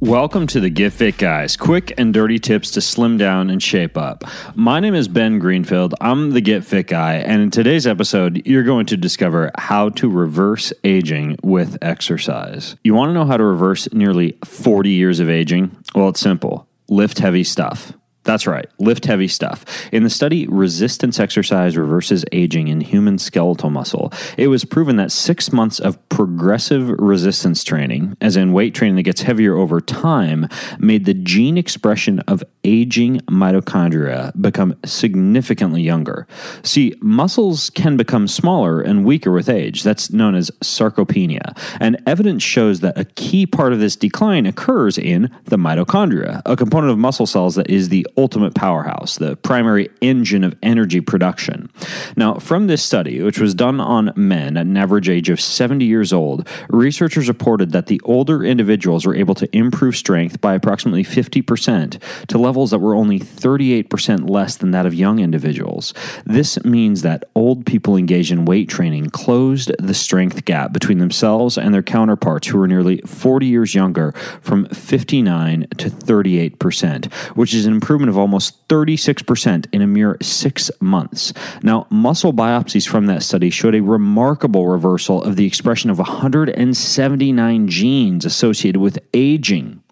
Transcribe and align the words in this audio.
Welcome 0.00 0.46
to 0.48 0.60
the 0.60 0.70
Get 0.70 0.92
Fit 0.92 1.18
Guys, 1.18 1.56
quick 1.56 1.92
and 1.98 2.14
dirty 2.14 2.38
tips 2.38 2.70
to 2.70 2.80
slim 2.80 3.18
down 3.18 3.50
and 3.50 3.60
shape 3.60 3.98
up. 3.98 4.22
My 4.54 4.78
name 4.78 4.94
is 4.94 5.08
Ben 5.08 5.40
Greenfield. 5.40 5.92
I'm 6.00 6.30
the 6.30 6.40
Get 6.40 6.64
Fit 6.64 6.86
Guy, 6.86 7.14
and 7.14 7.42
in 7.42 7.50
today's 7.50 7.84
episode, 7.84 8.46
you're 8.46 8.62
going 8.62 8.86
to 8.86 8.96
discover 8.96 9.50
how 9.58 9.88
to 9.88 10.08
reverse 10.08 10.72
aging 10.84 11.36
with 11.42 11.76
exercise. 11.82 12.76
You 12.84 12.94
want 12.94 13.08
to 13.08 13.12
know 13.12 13.24
how 13.24 13.38
to 13.38 13.42
reverse 13.42 13.92
nearly 13.92 14.38
40 14.44 14.88
years 14.88 15.18
of 15.18 15.28
aging? 15.28 15.76
Well, 15.96 16.10
it's 16.10 16.20
simple 16.20 16.68
lift 16.88 17.18
heavy 17.18 17.42
stuff. 17.42 17.92
That's 18.28 18.46
right, 18.46 18.68
lift 18.78 19.06
heavy 19.06 19.26
stuff. 19.26 19.64
In 19.90 20.02
the 20.02 20.10
study, 20.10 20.46
resistance 20.48 21.18
exercise 21.18 21.78
reverses 21.78 22.26
aging 22.30 22.68
in 22.68 22.82
human 22.82 23.16
skeletal 23.16 23.70
muscle. 23.70 24.12
It 24.36 24.48
was 24.48 24.66
proven 24.66 24.96
that 24.96 25.10
six 25.10 25.50
months 25.50 25.80
of 25.80 25.96
progressive 26.10 26.90
resistance 26.90 27.64
training, 27.64 28.18
as 28.20 28.36
in 28.36 28.52
weight 28.52 28.74
training 28.74 28.96
that 28.96 29.04
gets 29.04 29.22
heavier 29.22 29.56
over 29.56 29.80
time, 29.80 30.46
made 30.78 31.06
the 31.06 31.14
gene 31.14 31.56
expression 31.56 32.18
of 32.28 32.44
aging 32.64 33.20
mitochondria 33.30 34.38
become 34.38 34.76
significantly 34.84 35.80
younger. 35.80 36.26
See, 36.62 36.94
muscles 37.00 37.70
can 37.70 37.96
become 37.96 38.28
smaller 38.28 38.82
and 38.82 39.06
weaker 39.06 39.32
with 39.32 39.48
age. 39.48 39.82
That's 39.82 40.10
known 40.10 40.34
as 40.34 40.50
sarcopenia. 40.62 41.58
And 41.80 41.96
evidence 42.06 42.42
shows 42.42 42.80
that 42.80 42.98
a 42.98 43.06
key 43.06 43.46
part 43.46 43.72
of 43.72 43.80
this 43.80 43.96
decline 43.96 44.44
occurs 44.44 44.98
in 44.98 45.34
the 45.44 45.56
mitochondria, 45.56 46.42
a 46.44 46.56
component 46.56 46.92
of 46.92 46.98
muscle 46.98 47.24
cells 47.24 47.54
that 47.54 47.70
is 47.70 47.88
the 47.88 48.06
ultimate 48.18 48.54
powerhouse, 48.54 49.16
the 49.16 49.36
primary 49.36 49.88
engine 50.00 50.42
of 50.42 50.56
energy 50.60 51.00
production. 51.00 51.70
Now, 52.16 52.34
from 52.34 52.66
this 52.66 52.82
study, 52.82 53.22
which 53.22 53.38
was 53.38 53.54
done 53.54 53.80
on 53.80 54.12
men 54.16 54.56
at 54.56 54.66
an 54.66 54.76
average 54.76 55.08
age 55.08 55.30
of 55.30 55.40
70 55.40 55.84
years 55.84 56.12
old, 56.12 56.46
researchers 56.68 57.28
reported 57.28 57.70
that 57.70 57.86
the 57.86 58.00
older 58.04 58.42
individuals 58.42 59.06
were 59.06 59.14
able 59.14 59.36
to 59.36 59.48
improve 59.56 59.96
strength 59.96 60.40
by 60.40 60.54
approximately 60.54 61.04
50% 61.04 62.02
to 62.26 62.38
levels 62.38 62.72
that 62.72 62.80
were 62.80 62.96
only 62.96 63.20
38% 63.20 64.28
less 64.28 64.56
than 64.56 64.72
that 64.72 64.84
of 64.84 64.94
young 64.94 65.20
individuals. 65.20 65.94
This 66.26 66.62
means 66.64 67.02
that 67.02 67.24
old 67.36 67.66
people 67.66 67.96
engaged 67.96 68.32
in 68.32 68.44
weight 68.44 68.68
training 68.68 69.10
closed 69.10 69.70
the 69.78 69.94
strength 69.94 70.44
gap 70.44 70.72
between 70.72 70.98
themselves 70.98 71.56
and 71.56 71.72
their 71.72 71.84
counterparts 71.84 72.48
who 72.48 72.58
were 72.58 72.66
nearly 72.66 72.98
40 73.06 73.46
years 73.46 73.76
younger 73.76 74.10
from 74.40 74.66
59 74.66 75.68
to 75.76 75.88
38%, 75.88 77.12
which 77.36 77.54
is 77.54 77.64
an 77.64 77.74
improvement 77.74 78.07
of 78.08 78.18
almost 78.18 78.66
36% 78.68 79.66
in 79.72 79.82
a 79.82 79.86
mere 79.86 80.16
six 80.22 80.70
months. 80.80 81.32
Now, 81.62 81.86
muscle 81.90 82.32
biopsies 82.32 82.88
from 82.88 83.06
that 83.06 83.22
study 83.22 83.50
showed 83.50 83.74
a 83.74 83.80
remarkable 83.80 84.66
reversal 84.66 85.22
of 85.22 85.36
the 85.36 85.46
expression 85.46 85.90
of 85.90 85.98
179 85.98 87.68
genes 87.68 88.24
associated 88.24 88.80
with 88.80 88.98
aging. 89.14 89.82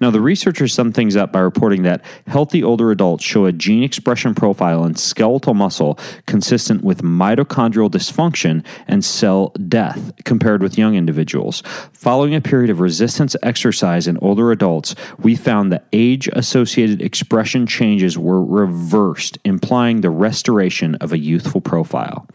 Now, 0.00 0.10
the 0.10 0.20
researchers 0.20 0.74
sum 0.74 0.92
things 0.92 1.16
up 1.16 1.32
by 1.32 1.40
reporting 1.40 1.82
that 1.82 2.04
healthy 2.26 2.62
older 2.62 2.90
adults 2.90 3.24
show 3.24 3.46
a 3.46 3.52
gene 3.52 3.82
expression 3.82 4.34
profile 4.34 4.84
in 4.84 4.94
skeletal 4.94 5.54
muscle 5.54 5.98
consistent 6.26 6.84
with 6.84 7.02
mitochondrial 7.02 7.90
dysfunction 7.90 8.64
and 8.86 9.04
cell 9.04 9.52
death 9.68 10.12
compared 10.24 10.62
with 10.62 10.78
young 10.78 10.94
individuals. 10.94 11.62
Following 11.92 12.34
a 12.34 12.40
period 12.40 12.70
of 12.70 12.80
resistance 12.80 13.36
exercise 13.42 14.06
in 14.06 14.18
older 14.18 14.52
adults, 14.52 14.94
we 15.18 15.34
found 15.34 15.72
that 15.72 15.86
age 15.92 16.28
associated 16.32 17.00
expression 17.00 17.66
changes 17.66 18.18
were 18.18 18.44
reversed, 18.44 19.38
implying 19.44 20.00
the 20.00 20.10
restoration 20.10 20.94
of 20.96 21.12
a 21.12 21.18
youthful 21.18 21.60
profile. 21.60 22.26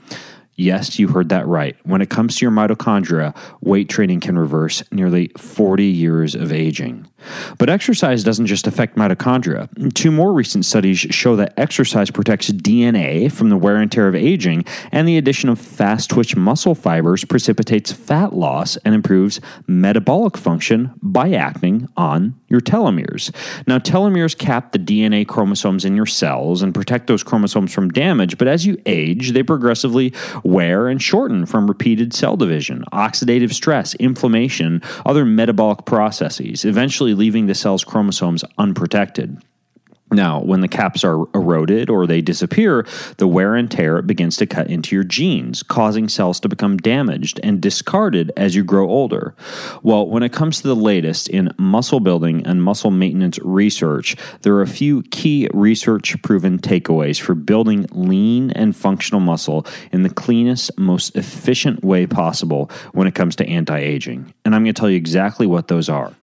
Yes, 0.56 1.00
you 1.00 1.08
heard 1.08 1.30
that 1.30 1.48
right. 1.48 1.76
When 1.86 2.02
it 2.02 2.10
comes 2.10 2.36
to 2.36 2.46
your 2.46 2.52
mitochondria, 2.52 3.36
weight 3.62 3.90
training 3.90 4.20
can 4.20 4.38
reverse 4.38 4.84
nearly 4.92 5.32
40 5.38 5.86
years 5.86 6.36
of 6.36 6.52
aging. 6.52 7.08
But 7.58 7.70
exercise 7.70 8.24
doesn't 8.24 8.48
just 8.48 8.68
affect 8.68 8.96
mitochondria. 8.96 9.70
Two 9.94 10.12
more 10.12 10.34
recent 10.34 10.66
studies 10.66 11.00
show 11.00 11.36
that 11.36 11.54
exercise 11.58 12.12
protects 12.12 12.50
DNA 12.50 13.32
from 13.32 13.50
the 13.50 13.58
wear 13.58 13.78
and 13.78 13.92
tear 13.92 14.08
of 14.08 14.16
aging, 14.16 14.66
and 14.92 15.08
the 15.08 15.18
addition 15.18 15.50
of 15.50 15.60
fast 15.60 16.10
twitch 16.10 16.36
muscle 16.36 16.76
fibers 16.76 17.26
precipitates 17.26 17.92
fat 17.92 18.34
loss 18.34 18.78
and 18.78 18.94
improves 18.94 19.40
metabolic 19.68 20.38
function 20.38 20.92
by 21.02 21.32
acting 21.32 21.88
on 21.98 22.40
your 22.48 22.62
telomeres. 22.62 23.34
Now, 23.68 23.80
telomeres 23.80 24.38
cap 24.38 24.72
the 24.72 24.80
DNA 24.80 25.28
chromosomes 25.28 25.86
in 25.86 25.96
your 25.96 26.06
cells 26.06 26.62
and 26.62 26.74
protect 26.74 27.08
those 27.08 27.24
chromosomes 27.24 27.74
from 27.74 27.90
damage, 27.90 28.38
but 28.38 28.48
as 28.48 28.66
you 28.66 28.78
age, 28.86 29.32
they 29.32 29.44
progressively 29.44 30.14
wear 30.44 30.88
and 30.88 31.02
shorten 31.02 31.46
from 31.46 31.68
repeated 31.68 32.14
cell 32.14 32.36
division, 32.36 32.84
oxidative 32.92 33.54
stress, 33.54 33.96
inflammation, 33.96 34.82
other 35.06 35.26
metabolic 35.26 35.86
processes. 35.86 36.66
Eventually, 36.66 37.11
leaving 37.14 37.48
the 37.48 37.56
cell's 37.56 37.84
chromosomes 37.84 38.44
unprotected. 38.58 39.42
Now, 40.12 40.42
when 40.42 40.60
the 40.60 40.68
caps 40.68 41.06
are 41.06 41.26
eroded 41.34 41.90
or 41.90 42.06
they 42.06 42.22
disappear, 42.22 42.86
the 43.18 43.28
wear 43.28 43.56
and 43.56 43.72
tear 43.72 44.02
begins 44.02 44.36
to 44.38 44.46
cut 44.46 44.70
into 44.70 44.94
your 44.94 45.06
genes, 45.06 45.64
causing 45.64 46.10
cells 46.10 46.42
to 46.42 46.50
become 46.50 46.76
damaged 46.78 47.40
and 47.44 47.62
discarded 47.62 48.32
as 48.36 48.54
you 48.54 48.66
grow 48.66 48.90
older. 48.90 49.34
Well, 49.84 50.06
when 50.06 50.22
it 50.22 50.34
comes 50.34 50.62
to 50.62 50.68
the 50.68 50.76
latest 50.76 51.30
in 51.30 51.54
muscle 51.58 52.02
building 52.02 52.46
and 52.46 52.62
muscle 52.62 52.92
maintenance 52.92 53.40
research, 53.40 54.18
there 54.42 54.54
are 54.56 54.62
a 54.62 54.68
few 54.68 55.04
key 55.04 55.48
research 55.54 56.22
proven 56.22 56.60
takeaways 56.60 57.20
for 57.20 57.34
building 57.34 57.88
lean 57.92 58.52
and 58.52 58.76
functional 58.76 59.22
muscle 59.22 59.66
in 59.94 60.04
the 60.04 60.10
cleanest, 60.10 60.78
most 60.78 61.16
efficient 61.16 61.86
way 61.86 62.06
possible 62.06 62.70
when 62.92 63.08
it 63.08 63.16
comes 63.16 63.38
to 63.38 63.48
anti 63.48 63.80
aging. 63.80 64.34
And 64.44 64.54
I'm 64.54 64.64
going 64.64 64.74
to 64.74 64.80
tell 64.80 64.90
you 64.90 64.98
exactly 64.98 65.48
what 65.48 65.70
those 65.70 65.88
are. 65.88 66.14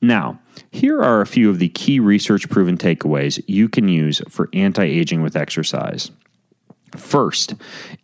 Now, 0.00 0.38
here 0.70 1.02
are 1.02 1.20
a 1.20 1.26
few 1.26 1.50
of 1.50 1.58
the 1.58 1.68
key 1.68 1.98
research 1.98 2.48
proven 2.48 2.76
takeaways 2.76 3.42
you 3.46 3.68
can 3.68 3.88
use 3.88 4.22
for 4.28 4.48
anti 4.52 4.84
aging 4.84 5.22
with 5.22 5.36
exercise. 5.36 6.10
First, 6.96 7.54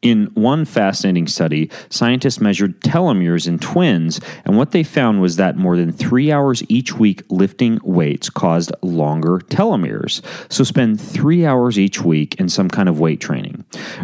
in 0.02 0.26
one 0.34 0.64
fascinating 0.64 1.26
study, 1.26 1.70
scientists 1.88 2.40
measured 2.40 2.80
telomeres 2.80 3.46
in 3.46 3.58
twins, 3.58 4.20
and 4.44 4.58
what 4.58 4.72
they 4.72 4.82
found 4.82 5.22
was 5.22 5.36
that 5.36 5.56
more 5.56 5.76
than 5.76 5.90
three 5.90 6.30
hours 6.30 6.62
each 6.68 6.94
week 6.94 7.22
lifting 7.30 7.80
weights 7.82 8.28
caused 8.28 8.72
longer 8.82 9.38
telomeres. 9.38 10.20
So, 10.52 10.64
spend 10.64 11.00
three 11.00 11.46
hours 11.46 11.78
each 11.78 12.02
week 12.02 12.34
in 12.38 12.48
some 12.48 12.68
kind 12.68 12.88
of 12.88 13.00
weight 13.00 13.20
training. 13.20 13.53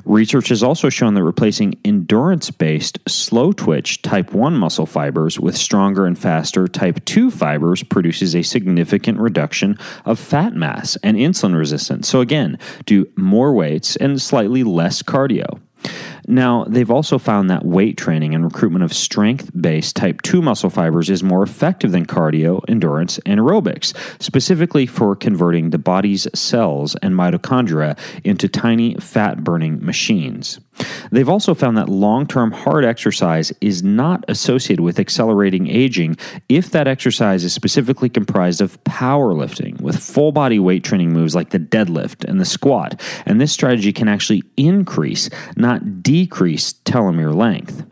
Research 0.04 0.48
has 0.48 0.62
also 0.62 0.88
shown 0.88 1.14
that 1.14 1.24
replacing 1.24 1.78
endurance 1.84 2.50
based 2.50 2.98
slow 3.08 3.52
twitch 3.52 4.02
type 4.02 4.32
1 4.32 4.54
muscle 4.54 4.86
fibers 4.86 5.38
with 5.38 5.56
stronger 5.56 6.06
and 6.06 6.18
faster 6.18 6.68
type 6.68 7.04
2 7.04 7.30
fibers 7.30 7.82
produces 7.82 8.34
a 8.34 8.42
significant 8.42 9.18
reduction 9.18 9.78
of 10.04 10.18
fat 10.18 10.54
mass 10.54 10.96
and 11.02 11.16
insulin 11.16 11.56
resistance. 11.56 12.08
So, 12.08 12.20
again, 12.20 12.58
do 12.86 13.06
more 13.16 13.52
weights 13.52 13.96
and 13.96 14.20
slightly 14.20 14.62
less 14.62 15.02
cardio. 15.02 15.60
Now, 16.30 16.64
they've 16.68 16.90
also 16.90 17.18
found 17.18 17.50
that 17.50 17.66
weight 17.66 17.96
training 17.96 18.36
and 18.36 18.44
recruitment 18.44 18.84
of 18.84 18.92
strength 18.92 19.50
based 19.60 19.96
type 19.96 20.22
2 20.22 20.40
muscle 20.40 20.70
fibers 20.70 21.10
is 21.10 21.24
more 21.24 21.42
effective 21.42 21.90
than 21.90 22.06
cardio, 22.06 22.60
endurance, 22.68 23.18
and 23.26 23.40
aerobics, 23.40 23.92
specifically 24.22 24.86
for 24.86 25.16
converting 25.16 25.70
the 25.70 25.78
body's 25.78 26.28
cells 26.32 26.94
and 27.02 27.14
mitochondria 27.14 27.98
into 28.22 28.48
tiny 28.48 28.94
fat 28.96 29.42
burning 29.42 29.84
machines. 29.84 30.60
They've 31.10 31.28
also 31.28 31.54
found 31.54 31.76
that 31.76 31.88
long 31.88 32.26
term 32.26 32.52
hard 32.52 32.84
exercise 32.84 33.52
is 33.60 33.82
not 33.82 34.24
associated 34.28 34.82
with 34.82 34.98
accelerating 34.98 35.66
aging 35.68 36.16
if 36.48 36.70
that 36.70 36.86
exercise 36.86 37.44
is 37.44 37.52
specifically 37.52 38.08
comprised 38.08 38.60
of 38.60 38.82
powerlifting 38.84 39.80
with 39.80 39.98
full 39.98 40.32
body 40.32 40.58
weight 40.58 40.84
training 40.84 41.12
moves 41.12 41.34
like 41.34 41.50
the 41.50 41.58
deadlift 41.58 42.24
and 42.24 42.40
the 42.40 42.44
squat. 42.44 43.00
And 43.26 43.40
this 43.40 43.52
strategy 43.52 43.92
can 43.92 44.08
actually 44.08 44.42
increase, 44.56 45.28
not 45.56 46.02
decrease, 46.02 46.72
telomere 46.72 47.34
length. 47.34 47.84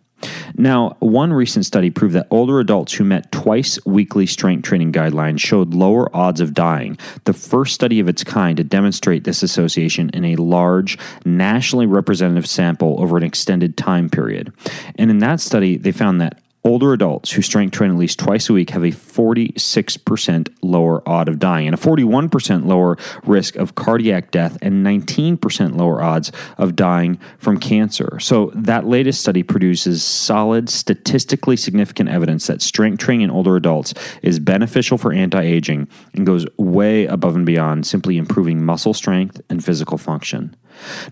Now, 0.57 0.97
one 0.99 1.33
recent 1.33 1.67
study 1.67 1.91
proved 1.91 2.15
that 2.15 2.27
older 2.31 2.61
adults 2.61 2.93
who 2.93 3.05
met 3.05 3.31
twice 3.31 3.79
weekly 3.85 4.27
strength 4.27 4.65
training 4.65 4.93
guidelines 4.93 5.41
showed 5.41 5.75
lower 5.75 6.15
odds 6.17 6.41
of 6.41 6.55
dying, 6.55 6.99
the 7.25 7.33
first 7.33 7.75
study 7.75 8.01
of 8.01 8.09
its 8.09 8.25
kind 8.25 8.57
to 8.57 8.65
demonstrate 8.65 9.25
this 9.25 9.43
association 9.43 10.11
in 10.11 10.25
a 10.25 10.37
large, 10.37 10.99
nationally 11.25 11.87
representative 11.87 12.47
sample 12.47 12.97
over 13.01 13.17
an 13.17 13.23
extended 13.23 13.77
time 13.77 14.09
period. 14.09 14.53
And 14.97 15.11
in 15.11 15.19
that 15.19 15.41
study, 15.41 15.77
they 15.77 15.93
found 15.93 16.21
that 16.21 16.41
older 16.65 16.93
adults 16.93 17.31
who 17.33 17.43
strength 17.43 17.73
train 17.73 17.91
at 17.91 17.97
least 17.97 18.19
twice 18.19 18.49
a 18.49 18.53
week 18.53 18.71
have 18.71 18.83
a 18.83 18.89
46% 18.89 20.49
lower 20.63 21.09
odd 21.09 21.29
of 21.29 21.39
dying 21.39 21.67
and 21.67 21.75
a 21.75 21.79
41% 21.79 22.67
lower 22.67 22.97
risk 23.25 23.57
of 23.57 23.75
cardiac 23.75 24.31
death 24.31 24.59
and 24.61 24.85
19% 24.85 25.77
lower 25.77 26.03
odds 26.03 26.33
of 26.57 26.77
dying 26.77 27.19
from 27.39 27.59
cancer. 27.59 28.19
So 28.21 28.51
that 28.55 28.87
latest 28.87 29.21
study 29.21 29.43
produces 29.43 30.03
solid 30.03 30.69
statistically 30.69 31.57
significant 31.57 32.09
evidence 32.09 32.47
that 32.49 32.63
strength 32.63 32.99
training 32.99 33.25
in 33.25 33.31
older 33.31 33.57
adults 33.57 33.95
is 34.23 34.39
beneficial 34.39 34.99
for 34.99 35.13
anti-aging 35.13 35.89
and 36.15 36.27
goes 36.27 36.47
way 36.59 37.07
above 37.07 37.37
and 37.37 37.47
beyond 37.47 37.87
simply 37.87 38.19
improving 38.19 38.65
muscle 38.65 38.95
strength 38.95 39.41
and 39.49 39.65
physical 39.65 39.99
function. 39.99 40.55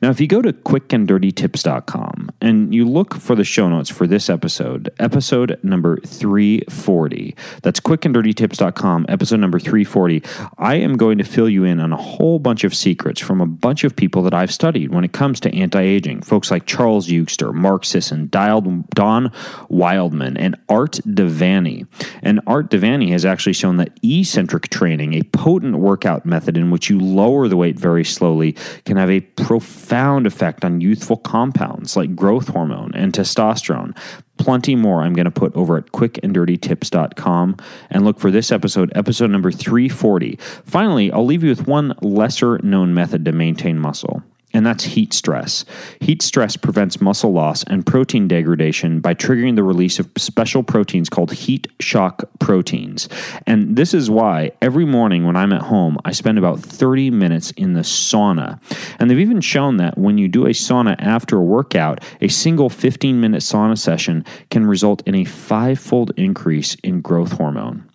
Now, 0.03 0.11
if 0.11 0.21
you 0.21 0.27
go 0.27 0.43
to 0.43 0.53
quickanddirtytips.com 0.53 2.31
and 2.41 2.75
you 2.75 2.85
look 2.85 3.15
for 3.15 3.35
the 3.35 3.45
show 3.45 3.69
notes 3.69 3.91
for 3.91 4.07
this 4.07 4.29
episode, 4.29 4.93
episode 4.99 5.59
number 5.63 5.99
340, 6.01 7.35
that's 7.63 7.81
quickanddirtytips.com, 7.81 9.07
episode 9.09 9.41
number 9.41 9.59
340, 9.59 10.23
I 10.59 10.77
am 10.77 10.97
going 10.97 11.19
to 11.19 11.25
fill 11.25 11.49
you 11.49 11.65
in 11.65 11.81
on 11.81 11.93
a 11.93 11.97
whole 11.97 12.39
bunch 12.39 12.65
of 12.65 12.75
secrets 12.75 13.21
from 13.21 13.41
a 13.41 13.47
bunch 13.47 13.85
of 13.85 13.97
people 13.97 14.23
that 14.23 14.35
I've 14.35 14.53
studied 14.53 14.93
when 14.93 15.05
it 15.05 15.13
comes 15.13 15.41
to 15.41 15.55
anti 15.55 15.81
aging. 15.81 16.23
Folks 16.23 16.51
like 16.51 16.67
Charles 16.67 17.09
Eugster, 17.09 17.53
Mark 17.53 17.85
Sisson, 17.85 18.29
Don 18.29 19.33
Wildman, 19.69 20.37
and 20.37 20.57
Art 20.69 21.01
De 21.05 21.29
Vany. 21.29 21.87
And 22.23 22.41
Art 22.47 22.71
De 22.71 22.79
Vany 22.79 23.11
has 23.11 23.25
actually 23.25 23.53
shown 23.53 23.77
that 23.79 23.99
eccentric 24.03 24.69
training, 24.69 25.15
a 25.15 25.23
potent 25.23 25.77
workout 25.77 26.27
method 26.27 26.57
in 26.57 26.71
which 26.71 26.91
you 26.91 26.99
lower 26.99 27.49
the 27.49 27.57
weight 27.57 27.79
very 27.79 28.05
slowly, 28.05 28.53
can 28.85 28.97
have 28.97 29.11
a 29.11 29.21
pro 29.21 29.56
profound 29.57 30.27
effect 30.27 30.67
on 30.67 30.83
youthful 30.83 31.17
compounds 31.17 31.97
like 31.97 32.15
growth 32.15 32.49
hormone 32.49 32.93
and 32.95 33.15
testosterone. 33.15 33.97
Plenty 34.37 34.77
more 34.77 35.01
I'm 35.01 35.15
going 35.15 35.25
to 35.25 35.31
put 35.31 35.57
over 35.57 35.79
at 35.79 35.93
quickanddirtytips.com 35.93 37.57
and 37.89 38.05
look 38.05 38.21
for 38.21 38.31
this 38.31 38.53
episode, 38.53 38.93
episode 38.95 39.31
number 39.31 39.51
340. 39.51 40.37
Finally, 40.67 41.11
I'll 41.11 41.25
leave 41.25 41.43
you 41.43 41.49
with 41.49 41.67
one 41.67 41.95
lesser 42.03 42.59
known 42.59 42.93
method 42.93 43.25
to 43.25 43.33
maintain 43.33 43.79
muscle 43.79 44.23
and 44.57 44.65
that's 44.65 44.85
heat 44.85 45.13
stress. 45.13 45.67
Heat 46.01 46.23
stress 46.23 46.57
prevents 46.57 46.99
muscle 46.99 47.31
loss 47.31 47.63
and 47.65 47.85
protein 47.85 48.27
degradation 48.27 49.01
by 49.01 49.15
triggering 49.15 49.55
the 49.55 49.63
release 49.63 49.99
of 49.99 50.11
special 50.17 50.63
proteins 50.63 51.11
called 51.11 51.33
heat 51.33 51.69
shock 51.79 52.25
proteins. 52.39 53.07
And 53.47 53.77
this 53.77 53.93
is 53.93 54.09
why 54.09 54.53
every 54.63 54.87
morning 54.87 55.27
when 55.27 55.37
I'm 55.37 55.53
at 55.53 55.61
home, 55.61 55.99
I 56.07 56.13
spend 56.13 56.39
about 56.39 56.61
30 56.61 57.11
minutes 57.11 57.51
in 57.51 57.75
the 57.75 57.83
sauna. 57.83 58.59
And 58.99 59.11
they've 59.11 59.21
even 59.21 59.43
shown 59.43 59.77
that 59.77 59.99
when 59.99 60.17
you 60.17 60.27
do 60.27 60.47
a 60.47 60.51
sauna 60.51 60.97
after 60.99 61.37
a 61.37 61.43
workout, 61.43 62.03
a 62.23 62.29
single 62.29 62.71
15 62.71 63.21
minute 63.21 63.43
sauna 63.43 63.77
session 63.77 64.25
can 64.51 64.67
result 64.67 65.03
in 65.07 65.15
a 65.15 65.27
five 65.27 65.79
fold 65.79 66.13
increase 66.17 66.77
in 66.77 67.03
growth 67.03 67.33
hormone. 67.33 67.87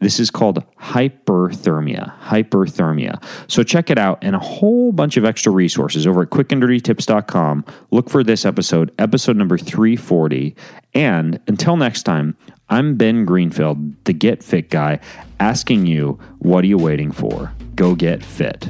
This 0.00 0.18
is 0.18 0.30
called 0.30 0.64
hyperthermia. 0.78 2.18
Hyperthermia. 2.20 3.22
So 3.48 3.62
check 3.62 3.90
it 3.90 3.98
out 3.98 4.18
and 4.22 4.34
a 4.34 4.38
whole 4.38 4.92
bunch 4.92 5.16
of 5.16 5.24
extra 5.24 5.52
resources 5.52 6.06
over 6.06 6.22
at 6.22 6.30
quickanddirtytips.com. 6.30 7.64
Look 7.90 8.10
for 8.10 8.24
this 8.24 8.44
episode, 8.44 8.92
episode 8.98 9.36
number 9.36 9.58
340. 9.58 10.56
And 10.94 11.38
until 11.46 11.76
next 11.76 12.02
time, 12.04 12.36
I'm 12.70 12.96
Ben 12.96 13.24
Greenfield, 13.24 14.04
the 14.04 14.12
Get 14.12 14.42
Fit 14.42 14.70
guy, 14.70 15.00
asking 15.38 15.86
you, 15.86 16.18
what 16.38 16.64
are 16.64 16.68
you 16.68 16.78
waiting 16.78 17.12
for? 17.12 17.52
Go 17.74 17.94
get 17.94 18.24
fit. 18.24 18.68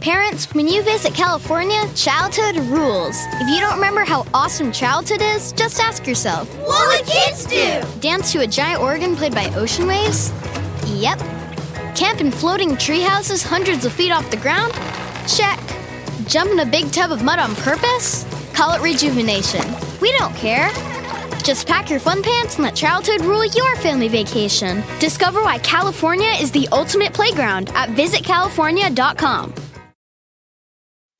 Parents, 0.00 0.46
when 0.54 0.66
you 0.66 0.82
visit 0.82 1.12
California, 1.12 1.78
childhood 1.94 2.56
rules. 2.68 3.18
If 3.34 3.50
you 3.50 3.60
don't 3.60 3.74
remember 3.74 4.02
how 4.02 4.24
awesome 4.32 4.72
childhood 4.72 5.20
is, 5.20 5.52
just 5.52 5.78
ask 5.78 6.06
yourself 6.06 6.48
What 6.60 6.88
would 6.88 7.06
kids 7.06 7.44
do? 7.44 7.82
Dance 8.00 8.32
to 8.32 8.38
a 8.40 8.46
giant 8.46 8.80
organ 8.80 9.14
played 9.14 9.34
by 9.34 9.52
ocean 9.56 9.86
waves? 9.86 10.32
Yep. 10.86 11.18
Camp 11.94 12.22
in 12.22 12.30
floating 12.30 12.78
tree 12.78 13.02
houses 13.02 13.42
hundreds 13.42 13.84
of 13.84 13.92
feet 13.92 14.10
off 14.10 14.30
the 14.30 14.38
ground? 14.38 14.72
Check. 15.28 15.60
Jump 16.26 16.50
in 16.50 16.60
a 16.60 16.66
big 16.66 16.90
tub 16.92 17.12
of 17.12 17.22
mud 17.22 17.38
on 17.38 17.54
purpose? 17.56 18.24
Call 18.54 18.72
it 18.72 18.80
rejuvenation. 18.80 19.66
We 20.00 20.16
don't 20.16 20.34
care. 20.34 20.70
Just 21.44 21.66
pack 21.66 21.90
your 21.90 22.00
fun 22.00 22.22
pants 22.22 22.54
and 22.54 22.64
let 22.64 22.74
childhood 22.74 23.20
rule 23.20 23.44
your 23.44 23.76
family 23.76 24.08
vacation. 24.08 24.82
Discover 24.98 25.42
why 25.42 25.58
California 25.58 26.32
is 26.40 26.50
the 26.50 26.66
ultimate 26.72 27.12
playground 27.12 27.70
at 27.74 27.90
visitcalifornia.com. 27.90 29.52